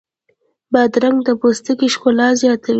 بادرنګ 0.71 1.17
د 1.27 1.29
پوستکي 1.39 1.87
ښکلا 1.93 2.27
زیاتوي. 2.41 2.69